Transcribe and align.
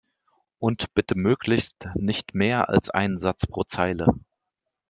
Und 0.57 0.95
bitte 0.95 1.15
möglichst 1.15 1.87
nicht 1.93 2.33
mehr 2.33 2.69
als 2.69 2.89
ein 2.89 3.19
Satz 3.19 3.45
pro 3.45 3.65
Zeile! 3.65 4.07